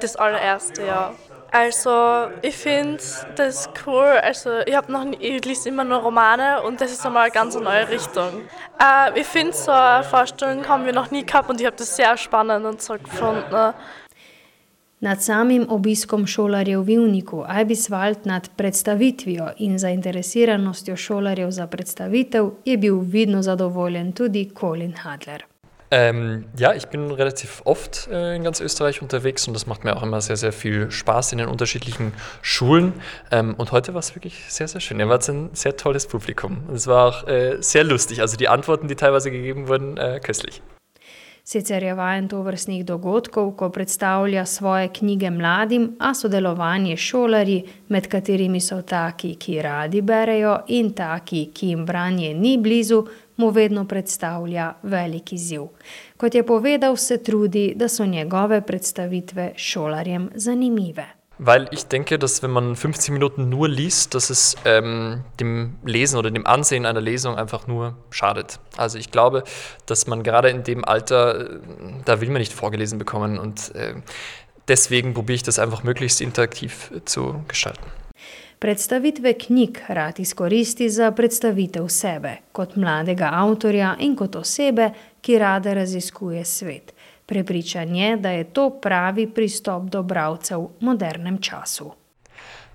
Das 0.00 0.16
allererste, 0.16 0.84
ja. 0.84 1.14
Also 1.52 2.30
ich 2.42 2.56
finde 2.56 3.02
das 3.36 3.68
cool. 3.86 4.20
Also 4.22 4.50
ich 4.66 4.74
habe 4.76 4.92
noch 4.92 5.04
nie, 5.04 5.16
ich 5.16 5.44
lese 5.44 5.68
immer 5.68 5.84
nur 5.84 5.98
Romane 5.98 6.62
und 6.62 6.80
das 6.80 6.92
ist 6.92 7.04
einmal 7.04 7.24
eine 7.24 7.32
ganz 7.32 7.54
neue 7.56 7.88
Richtung. 7.88 8.42
Äh, 8.78 9.20
ich 9.20 9.26
finde 9.26 9.52
so 9.52 9.72
eine 9.72 10.04
Vorstellung 10.04 10.66
haben 10.68 10.84
wir 10.84 10.92
noch 10.92 11.10
nie 11.10 11.26
gehabt 11.26 11.50
und 11.50 11.60
ich 11.60 11.66
habe 11.66 11.76
das 11.76 11.96
sehr 11.96 12.16
spannend 12.16 12.64
und 12.66 12.80
so 12.80 12.94
gefunden. 12.94 13.74
Nad 15.02 15.22
samim 15.22 15.66
obiskom 15.68 16.26
šolarjev 16.26 16.82
v 16.86 16.90
Ivniku 16.90 17.44
Ibiswald 17.60 18.26
nad 18.26 18.50
predstavitvijo 18.56 19.46
in 19.58 19.78
zainteresiranostjo 19.78 20.96
šolarjev 20.96 21.50
za 21.50 21.66
predstavitev 21.66 22.50
je 22.64 22.76
bil 22.76 23.00
vidno 23.00 23.42
zadovoljen 23.42 24.12
tudi 24.12 24.50
Colin 24.60 24.92
Hadler. 24.92 25.49
Ähm, 25.92 26.44
ja, 26.56 26.72
ich 26.72 26.86
bin 26.86 27.10
relativ 27.10 27.62
oft 27.64 28.08
äh, 28.12 28.36
in 28.36 28.44
ganz 28.44 28.60
Österreich 28.60 29.02
unterwegs 29.02 29.48
und 29.48 29.54
das 29.54 29.66
macht 29.66 29.82
mir 29.82 29.96
auch 29.96 30.04
immer 30.04 30.20
sehr, 30.20 30.36
sehr 30.36 30.52
viel 30.52 30.88
Spaß 30.88 31.32
in 31.32 31.38
den 31.38 31.48
unterschiedlichen 31.48 32.12
Schulen. 32.42 32.92
Ähm, 33.32 33.54
und 33.58 33.72
heute 33.72 33.92
war 33.92 33.98
es 33.98 34.14
wirklich 34.14 34.44
sehr, 34.48 34.68
sehr 34.68 34.80
schön. 34.80 35.00
Ihr 35.00 35.08
wart 35.08 35.28
ein 35.28 35.50
sehr 35.52 35.76
tolles 35.76 36.06
Publikum. 36.06 36.58
Es 36.72 36.86
war 36.86 37.08
auch 37.08 37.26
äh, 37.26 37.56
sehr 37.60 37.82
lustig. 37.82 38.20
Also 38.20 38.36
die 38.36 38.48
Antworten, 38.48 38.86
die 38.86 38.94
teilweise 38.94 39.32
gegeben 39.32 39.66
wurden, 39.66 39.96
äh, 39.96 40.20
köstlich. 40.22 40.62
Sicer 41.50 41.82
je 41.82 41.94
vajen 41.94 42.28
tovrstnih 42.28 42.84
dogodkov, 42.84 43.56
ko 43.56 43.70
predstavlja 43.74 44.44
svoje 44.46 44.88
knjige 44.88 45.30
mladim, 45.30 45.96
a 45.98 46.12
sodelovanje 46.14 46.96
s 46.96 47.00
šolarji, 47.00 47.64
med 47.88 48.06
katerimi 48.06 48.60
so 48.60 48.82
taki, 48.82 49.34
ki 49.34 49.56
radi 49.62 50.02
berejo, 50.02 50.60
in 50.68 50.92
taki, 50.94 51.48
ki 51.54 51.72
jim 51.72 51.86
branje 51.86 52.34
ni 52.34 52.58
blizu, 52.58 53.00
mu 53.40 53.50
vedno 53.50 53.86
predstavlja 53.88 54.74
velik 54.82 55.32
izziv. 55.32 55.70
Kot 56.16 56.34
je 56.34 56.44
povedal, 56.46 56.96
se 56.96 57.22
trudi, 57.22 57.72
da 57.76 57.88
so 57.88 58.06
njegove 58.06 58.60
predstavitve 58.66 59.52
šolarjem 59.56 60.30
zanimive. 60.34 61.06
Weil 61.42 61.68
ich 61.70 61.84
denke, 61.84 62.18
dass 62.18 62.42
wenn 62.42 62.50
man 62.50 62.76
15 62.76 63.14
Minuten 63.14 63.48
nur 63.48 63.66
liest, 63.66 64.14
dass 64.14 64.28
es 64.28 64.56
ähm, 64.66 65.24
dem 65.40 65.78
Lesen 65.86 66.18
oder 66.18 66.30
dem 66.30 66.46
Ansehen 66.46 66.84
einer 66.84 67.00
Lesung 67.00 67.34
einfach 67.36 67.66
nur 67.66 67.96
schadet. 68.10 68.60
Also 68.76 68.98
ich 68.98 69.10
glaube, 69.10 69.44
dass 69.86 70.06
man 70.06 70.22
gerade 70.22 70.50
in 70.50 70.64
dem 70.64 70.84
Alter, 70.84 71.40
äh, 71.40 71.60
da 72.04 72.20
will 72.20 72.28
man 72.28 72.40
nicht 72.40 72.52
vorgelesen 72.52 72.98
bekommen 72.98 73.38
und 73.38 73.74
äh, 73.74 73.94
deswegen 74.68 75.14
probiere 75.14 75.36
ich 75.36 75.42
das 75.42 75.58
einfach 75.58 75.82
möglichst 75.82 76.20
interaktiv 76.20 76.90
äh, 76.94 77.06
zu 77.06 77.42
gestalten. 77.48 77.86
Predstavitve 78.60 79.32
knjig 79.32 79.78
rad 79.88 80.18
izkoristi 80.20 80.90
za 80.90 81.10
predstavitev 81.16 81.86
sebe, 81.88 82.34
kot 82.52 82.74
mladega 82.76 83.30
avtorja 83.32 83.94
in 84.04 84.12
kot 84.16 84.36
osebe, 84.36 84.90
ki 85.24 85.38
rada 85.40 85.72
raziskuje 85.74 86.44
svet. 86.44 86.92
Prepričan 87.26 87.94
je, 87.96 88.10
da 88.16 88.30
je 88.30 88.44
to 88.52 88.66
pravi 88.82 89.26
pristop 89.32 89.88
do 89.88 90.02
bralcev 90.02 90.60
v 90.60 90.84
modernem 90.84 91.38
času. 91.40 91.88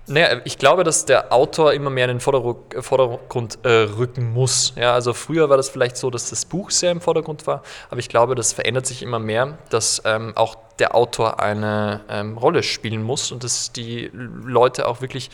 Naja, 0.08 0.40
ich 0.44 0.58
glaube, 0.58 0.82
dass 0.82 1.04
der 1.04 1.32
Autor 1.32 1.72
immer 1.72 1.90
mehr 1.90 2.08
in 2.10 2.18
den 2.18 2.20
Vorderru- 2.20 2.80
Vordergrund 2.80 3.58
äh, 3.62 3.86
rücken 3.98 4.32
muss. 4.32 4.72
Ja, 4.76 4.92
also 4.92 5.12
früher 5.12 5.48
war 5.48 5.56
das 5.56 5.68
vielleicht 5.68 5.96
so, 5.96 6.10
dass 6.10 6.30
das 6.30 6.44
Buch 6.44 6.72
sehr 6.72 6.90
im 6.90 7.00
Vordergrund 7.00 7.46
war, 7.46 7.62
aber 7.90 8.00
ich 8.00 8.08
glaube, 8.08 8.34
das 8.34 8.52
verändert 8.52 8.86
sich 8.86 9.02
immer 9.02 9.20
mehr, 9.20 9.58
dass 9.70 10.02
ähm, 10.04 10.32
auch 10.34 10.56
der 10.78 10.94
Autor 10.94 11.40
eine 11.40 12.00
ähm, 12.08 12.36
Rolle 12.38 12.62
spielen 12.62 13.02
muss 13.02 13.32
und 13.32 13.44
dass 13.44 13.72
die 13.72 14.10
Leute 14.12 14.86
auch 14.88 15.00
wirklich 15.00 15.30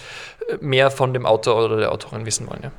äh, 0.48 0.56
mehr 0.60 0.90
von 0.90 1.12
dem 1.12 1.26
Autor 1.26 1.64
oder 1.64 1.76
der 1.76 1.92
Autorin 1.92 2.26
wissen 2.26 2.48
wollen. 2.48 2.62
Ja. 2.64 2.72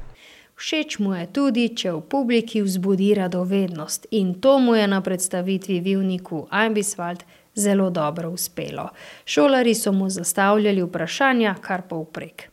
Všeč 0.56 1.00
mu 1.02 1.16
je 1.18 1.26
tudi, 1.34 1.66
če 1.76 1.92
v 1.92 2.02
publiki 2.08 2.62
vzbudi 2.64 3.10
radovednost 3.18 4.06
in 4.12 4.36
to 4.40 4.60
mu 4.62 4.78
je 4.78 4.86
na 4.88 5.02
predstavitvi 5.02 5.80
v 5.82 5.96
Ivniku 5.98 6.46
Ibiswald 6.54 7.26
zelo 7.56 7.90
dobro 7.90 8.30
uspelo. 8.30 8.90
Šolari 9.26 9.74
so 9.76 9.92
mu 9.92 10.10
zastavljali 10.10 10.86
vprašanja 10.86 11.56
kar 11.62 11.88
povprek. 11.90 12.53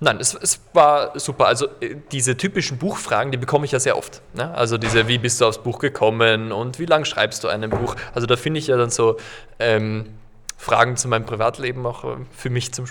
Nein, 0.00 0.18
es, 0.20 0.34
es 0.34 0.60
war 0.72 1.18
super. 1.18 1.46
Also 1.46 1.66
äh, 1.80 1.96
diese 2.10 2.36
typischen 2.36 2.78
Buchfragen, 2.78 3.32
die 3.32 3.38
bekomme 3.38 3.64
ich 3.64 3.72
ja 3.72 3.80
sehr 3.80 3.96
oft. 3.96 4.22
Ne? 4.34 4.52
Also 4.54 4.78
diese, 4.78 5.08
wie 5.08 5.18
bist 5.18 5.40
du 5.40 5.46
aufs 5.46 5.58
Buch 5.58 5.78
gekommen 5.78 6.52
und 6.52 6.78
wie 6.78 6.86
lange 6.86 7.04
schreibst 7.04 7.44
du 7.44 7.48
ein 7.48 7.68
Buch? 7.70 7.96
Also 8.14 8.26
da 8.26 8.36
finde 8.36 8.58
ich 8.58 8.66
ja 8.68 8.76
dann 8.76 8.90
so 8.90 9.16
ähm, 9.58 10.14
Fragen 10.56 10.96
zu 10.96 11.08
meinem 11.08 11.26
Privatleben 11.26 11.84
auch 11.86 12.04
äh, 12.04 12.16
für 12.30 12.50
mich 12.50 12.72
zum 12.72 12.86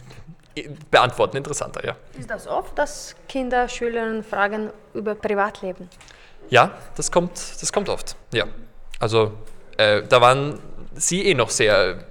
äh, 0.55 0.69
Beantworten 0.89 1.37
interessanter, 1.37 1.85
ja. 1.85 1.95
Ist 2.19 2.29
das 2.29 2.47
oft, 2.47 2.77
dass 2.77 3.15
Kinder, 3.29 3.69
Schülerinnen 3.69 4.23
fragen 4.23 4.71
über 4.93 5.15
Privatleben? 5.15 5.89
Ja, 6.49 6.71
das 6.97 7.11
kommt, 7.11 7.31
das 7.61 7.71
kommt 7.71 7.87
oft, 7.87 8.15
ja. 8.33 8.45
Also 8.99 9.31
äh, 9.77 10.03
da 10.03 10.21
waren 10.21 10.59
sie 10.95 11.25
eh 11.25 11.33
noch 11.33 11.49
sehr 11.49 12.03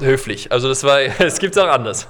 höflich. 0.00 0.50
Also 0.52 0.68
das 0.68 0.82
war, 0.84 1.00
es 1.20 1.38
gibt 1.38 1.56
es 1.56 1.62
auch 1.62 1.68
anders. 1.68 2.08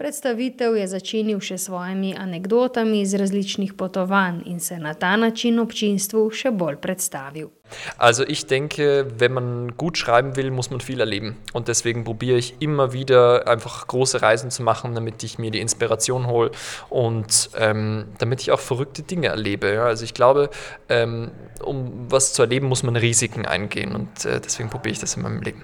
Predstavitev 0.00 0.78
je 0.80 0.86
začinil 0.88 1.42
še 1.44 1.58
s 1.60 1.66
svojimi 1.68 2.14
anekdotami 2.16 3.02
iz 3.04 3.12
različnih 3.20 3.74
potovanj 3.76 4.38
in 4.48 4.56
se 4.60 4.78
na 4.80 4.94
ta 4.96 5.10
način 5.20 5.60
občinstvu 5.60 6.22
še 6.32 6.54
bolj 6.56 6.78
predstavil. 6.80 7.50
Also 7.98 8.24
ich 8.24 8.46
denke, 8.48 9.04
wenn 9.20 9.32
man 9.32 9.76
gut 9.76 9.98
schreiben 9.98 10.36
will, 10.36 10.50
muss 10.50 10.70
man 10.70 10.80
viel 10.80 11.00
erleben. 11.00 11.36
Und 11.52 11.68
deswegen 11.68 12.04
probiere 12.04 12.38
ich 12.38 12.54
immer 12.60 12.94
wieder 12.94 13.46
einfach 13.46 13.86
große 13.86 14.22
Reisen 14.22 14.50
zu 14.50 14.62
machen, 14.62 14.94
damit 14.94 15.22
ich 15.22 15.38
mir 15.38 15.50
die 15.50 15.60
Inspiration 15.60 16.26
hole 16.28 16.50
und 16.88 17.50
ähm, 17.58 18.06
damit 18.18 18.40
ich 18.40 18.52
auch 18.52 18.60
verrückte 18.60 19.02
Dinge 19.02 19.26
erlebe. 19.28 19.74
Ja? 19.74 19.84
Also 19.84 20.04
ich 20.04 20.14
glaube, 20.14 20.48
ähm, 20.88 21.30
um 21.62 22.06
was 22.08 22.32
zu 22.32 22.40
erleben, 22.40 22.68
muss 22.68 22.82
man 22.82 22.96
Risiken 22.96 23.44
eingehen 23.44 23.94
und 23.94 24.24
äh, 24.24 24.40
deswegen 24.40 24.70
probiere 24.70 24.92
ich 24.92 24.98
das 24.98 25.16
in 25.16 25.22
meinem 25.22 25.42
Leben. 25.42 25.62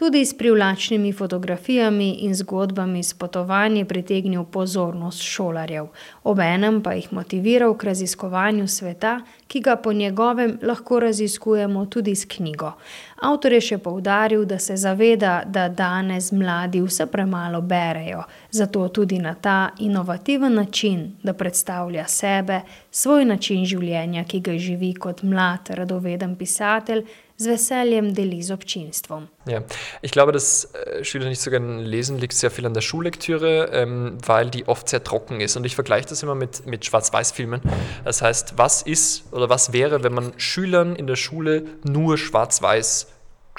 Tudi 0.00 0.24
s 0.24 0.34
privlačnimi 0.34 1.12
fotografijami 1.12 2.10
in 2.10 2.34
zgodbami 2.34 3.02
s 3.02 3.14
potovanj 3.14 3.78
je 3.78 3.84
pritegnil 3.84 4.44
pozornost 4.44 5.22
šolarjev, 5.22 5.86
obenem 6.24 6.82
pa 6.82 6.92
jih 6.92 7.12
motiviral 7.12 7.76
k 7.76 7.84
raziskovanju 7.84 8.68
sveta, 8.68 9.20
ki 9.46 9.60
ga 9.60 9.76
po 9.76 9.92
njegovem 9.92 10.58
lahko 10.62 11.00
raziskujemo 11.00 11.86
tudi 11.86 12.14
s 12.16 12.24
knjigo. 12.24 12.72
Avtor 13.20 13.52
je 13.52 13.60
še 13.60 13.78
poudaril, 13.78 14.44
da 14.44 14.58
se 14.58 14.76
zaveda, 14.76 15.42
da 15.46 15.68
danes 15.68 16.32
mladi 16.32 16.80
vse 16.80 17.06
premalo 17.06 17.60
berejo, 17.60 18.22
zato 18.50 18.88
tudi 18.88 19.18
na 19.18 19.34
ta 19.34 19.70
inovativen 19.78 20.54
način, 20.54 21.10
da 21.22 21.32
predstavlja 21.32 22.06
sebe, 22.08 22.60
svoj 22.90 23.24
način 23.24 23.66
življenja, 23.66 24.24
ki 24.24 24.40
ga 24.40 24.56
živi 24.58 24.94
kot 24.94 25.22
mlad, 25.22 25.74
radoveden 25.76 26.36
pisatelj, 26.36 27.04
z 27.40 27.46
Veseljem 27.46 28.12
deli 28.12 28.42
z 28.42 28.50
občinstvom. 28.50 29.28
Ja, 29.46 29.62
ich 30.02 30.10
glaube, 30.10 30.32
dass 30.32 30.74
äh, 30.74 31.02
Schüler 31.02 31.28
nicht 31.28 31.40
so 31.40 31.50
gerne 31.50 31.82
lesen, 31.82 32.18
liegt 32.18 32.34
sehr 32.34 32.50
viel 32.50 32.66
an 32.66 32.74
der 32.74 32.82
Schullektüre, 32.82 33.70
ähm, 33.72 34.18
weil 34.26 34.50
die 34.50 34.68
oft 34.68 34.88
sehr 34.90 35.02
trocken 35.02 35.40
ist. 35.40 35.56
Und 35.56 35.64
ich 35.64 35.74
vergleiche 35.74 36.08
das 36.08 36.22
immer 36.22 36.34
mit, 36.34 36.66
mit 36.66 36.84
Schwarz-Weiß-Filmen. 36.84 37.62
Das 38.04 38.20
heißt, 38.20 38.58
was 38.58 38.82
ist 38.82 39.32
oder 39.32 39.48
was 39.48 39.72
wäre, 39.72 40.04
wenn 40.04 40.12
man 40.12 40.34
Schülern 40.36 40.94
in 40.94 41.06
der 41.06 41.16
Schule 41.16 41.64
nur 41.82 42.18
Schwarz-Weiß 42.18 43.06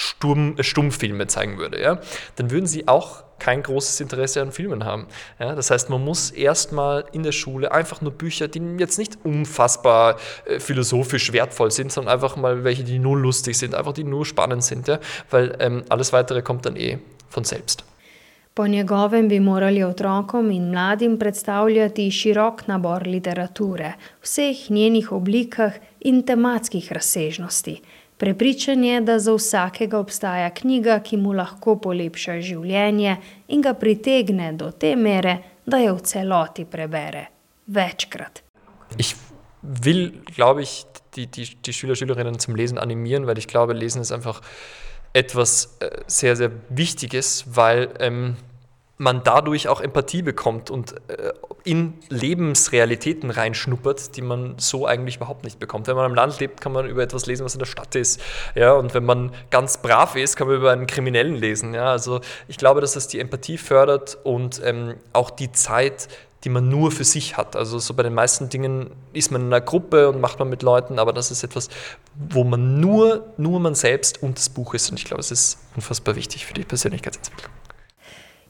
Sturm, 0.01 0.55
äh, 0.57 0.63
Stummfilme 0.63 1.27
zeigen 1.27 1.57
würde, 1.57 1.81
ja? 1.81 1.99
dann 2.35 2.49
würden 2.51 2.65
sie 2.65 2.87
auch 2.87 3.23
kein 3.37 3.63
großes 3.63 3.99
Interesse 4.01 4.41
an 4.41 4.51
Filmen 4.51 4.85
haben. 4.85 5.07
Ja, 5.39 5.55
das 5.55 5.71
heißt, 5.71 5.89
man 5.89 6.03
muss 6.03 6.29
erstmal 6.29 7.05
in 7.11 7.23
der 7.23 7.31
Schule 7.31 7.71
einfach 7.71 8.01
nur 8.01 8.11
Bücher, 8.11 8.47
die 8.47 8.61
jetzt 8.77 8.99
nicht 8.99 9.17
unfassbar 9.23 10.17
äh, 10.45 10.59
philosophisch 10.59 11.33
wertvoll 11.33 11.71
sind, 11.71 11.91
sondern 11.91 12.13
einfach 12.13 12.35
mal 12.35 12.63
welche, 12.63 12.83
die 12.83 12.99
nur 12.99 13.17
lustig 13.17 13.57
sind, 13.57 13.73
einfach 13.73 13.93
die 13.93 14.03
nur 14.03 14.25
spannend 14.25 14.63
sind, 14.63 14.87
ja? 14.87 14.99
weil 15.29 15.55
ähm, 15.59 15.83
alles 15.89 16.13
weitere 16.13 16.41
kommt 16.41 16.65
dann 16.65 16.75
eh 16.75 16.99
von 17.29 17.43
selbst. 17.43 17.83
Po 18.53 18.65
njegovem 18.67 19.29
bi 19.29 19.39
morali 19.39 19.83
otrokom 19.83 20.49
in 20.51 20.65
mladim 20.69 21.13
predstavljati 21.19 22.09
širok 22.11 22.65
nabor 22.67 23.05
literature, 23.07 23.93
vseh 24.21 24.65
njenih 24.69 25.11
oblikah 25.11 25.77
in 25.99 26.19
tematskih 26.27 26.91
razsežnosti. 26.91 27.77
Prepričan 28.21 28.83
je, 28.83 28.99
da 29.01 29.19
za 29.19 29.33
vsakega 29.33 29.97
obstaja 29.97 30.49
knjiga, 30.53 30.99
ki 31.01 31.17
mu 31.17 31.31
lahko 31.33 31.73
polepša 31.81 32.35
življenje 32.45 33.15
in 33.49 33.63
ga 33.65 33.73
pritegne 33.73 34.51
do 34.53 34.67
te 34.71 34.91
mere, 34.95 35.33
da 35.65 35.79
jo 35.81 35.95
v 35.97 36.03
celoti 36.05 36.67
prebere. 36.69 37.23
Večkrat. 37.65 38.43
Ich 39.01 39.15
will, 39.61 40.11
glaube 40.35 40.61
ich, 40.61 40.85
die, 41.15 41.25
die, 41.25 41.47
die 41.65 41.73
Schüler, 41.73 41.95
Schülerinnen 41.95 42.37
zum 42.37 42.55
Lesen 42.55 42.77
animieren, 42.77 43.25
weil 43.25 43.39
ich 43.39 43.47
glaube, 43.47 43.73
Lesen 43.73 44.03
ist 44.03 44.11
einfach 44.11 44.41
etwas 45.13 45.77
äh, 45.79 45.89
sehr, 46.05 46.35
sehr 46.35 46.51
Wichtiges, 46.69 47.45
weil 47.47 47.89
ähm, 47.99 48.35
man 49.01 49.23
dadurch 49.23 49.67
auch 49.67 49.81
Empathie 49.81 50.21
bekommt 50.21 50.69
und 50.69 50.93
äh, 51.09 51.33
in 51.63 51.95
Lebensrealitäten 52.09 53.31
reinschnuppert, 53.31 54.15
die 54.15 54.21
man 54.21 54.53
so 54.57 54.85
eigentlich 54.85 55.15
überhaupt 55.15 55.43
nicht 55.43 55.59
bekommt. 55.59 55.87
Wenn 55.87 55.95
man 55.95 56.05
am 56.05 56.13
Land 56.13 56.39
lebt, 56.39 56.61
kann 56.61 56.71
man 56.71 56.87
über 56.87 57.01
etwas 57.01 57.25
lesen, 57.25 57.43
was 57.43 57.55
in 57.55 57.59
der 57.59 57.65
Stadt 57.65 57.95
ist. 57.95 58.21
Ja, 58.53 58.73
und 58.73 58.93
wenn 58.93 59.03
man 59.03 59.31
ganz 59.49 59.79
brav 59.81 60.15
ist, 60.15 60.35
kann 60.35 60.47
man 60.47 60.57
über 60.57 60.71
einen 60.71 60.85
Kriminellen 60.85 61.35
lesen. 61.35 61.73
Ja, 61.73 61.85
also 61.85 62.21
ich 62.47 62.57
glaube, 62.57 62.79
dass 62.79 62.93
das 62.93 63.07
die 63.07 63.19
Empathie 63.19 63.57
fördert 63.57 64.19
und 64.23 64.61
ähm, 64.63 64.97
auch 65.13 65.31
die 65.31 65.51
Zeit, 65.51 66.07
die 66.43 66.49
man 66.49 66.69
nur 66.69 66.91
für 66.91 67.03
sich 67.03 67.37
hat. 67.37 67.55
Also 67.55 67.79
so 67.79 67.95
bei 67.95 68.03
den 68.03 68.13
meisten 68.13 68.49
Dingen 68.49 68.91
ist 69.13 69.31
man 69.31 69.41
in 69.41 69.47
einer 69.47 69.61
Gruppe 69.61 70.09
und 70.09 70.21
macht 70.21 70.37
man 70.37 70.47
mit 70.47 70.61
Leuten, 70.61 70.99
aber 70.99 71.11
das 71.11 71.31
ist 71.31 71.43
etwas, 71.43 71.69
wo 72.29 72.43
man 72.43 72.79
nur, 72.79 73.25
nur 73.37 73.59
man 73.59 73.73
selbst 73.73 74.21
und 74.21 74.37
das 74.37 74.49
Buch 74.49 74.75
ist. 74.75 74.91
Und 74.91 74.99
ich 74.99 75.05
glaube, 75.05 75.21
es 75.21 75.31
ist 75.31 75.57
unfassbar 75.75 76.15
wichtig 76.15 76.45
für 76.45 76.53
die 76.53 76.63
Persönlichkeitsentwicklung. 76.63 77.51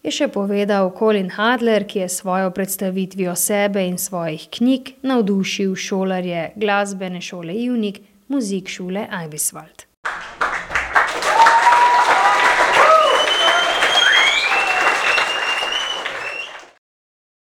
Je 0.04 0.12
še 0.12 0.28
povedal 0.34 0.92
Colin 0.98 1.30
Hadler, 1.36 1.86
ki 1.88 2.06
je 2.06 2.10
svojo 2.10 2.52
predstavitvijo 2.52 3.36
sebe 3.36 3.86
in 3.88 3.98
svojih 3.98 4.48
knjig 4.50 4.96
navdušil 5.02 5.76
šolarje 5.76 6.52
glasbene 6.56 7.22
šole 7.22 7.56
Junik, 7.64 8.02
muzik 8.28 8.70
šole 8.70 9.08
Ibiswald. 9.26 9.91